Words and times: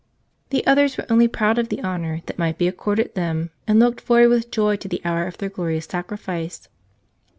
The 0.49 0.65
others 0.65 0.97
were 0.97 1.05
only 1.11 1.27
proud 1.27 1.59
of 1.59 1.69
the 1.69 1.83
honor 1.83 2.21
that 2.25 2.39
might 2.39 2.57
be 2.57 2.67
accorded 2.67 3.13
them 3.13 3.51
and 3.67 3.77
looked 3.79 4.01
forward 4.01 4.29
with 4.29 4.49
joy 4.49 4.75
to 4.77 4.87
the 4.87 4.99
hour 5.05 5.27
of 5.27 5.37
their 5.37 5.47
glorious 5.49 5.85
sacrifice. 5.85 6.67